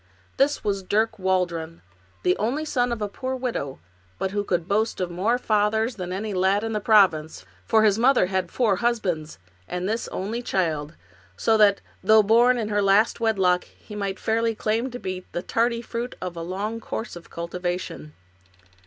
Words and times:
This 0.37 0.63
was 0.63 0.81
Dirk 0.81 1.19
Waldron, 1.19 1.83
the 2.23 2.35
only 2.37 2.65
son 2.65 2.91
of 2.91 3.03
a 3.03 3.07
poor 3.07 3.35
widow, 3.35 3.77
but 4.17 4.31
who 4.31 4.43
could 4.43 4.67
boast 4.67 4.99
of 4.99 5.11
more 5.11 5.37
fathers 5.37 5.93
than 5.97 6.11
any 6.11 6.33
lad 6.33 6.63
in 6.63 6.73
the 6.73 6.79
province, 6.79 7.45
for 7.67 7.83
his 7.83 7.99
mother 7.99 8.25
had 8.25 8.45
had 8.45 8.51
four 8.51 8.77
husbands, 8.77 9.37
and 9.67 9.87
this 9.87 10.07
only 10.07 10.41
child, 10.41 10.95
so 11.37 11.55
that, 11.55 11.81
though 12.03 12.23
born 12.23 12.57
in 12.57 12.69
her 12.69 12.81
last 12.81 13.19
wedlock, 13.19 13.65
he 13.65 13.93
might 13.95 14.17
fairly 14.17 14.55
claim 14.55 14.89
to 14.89 14.97
be 14.97 15.23
the 15.33 15.43
tardy 15.43 15.83
fruit 15.83 16.15
of 16.19 16.35
a 16.35 16.41
long 16.41 16.79
course 16.79 17.15
of 17.15 17.29
cultivation. 17.29 18.13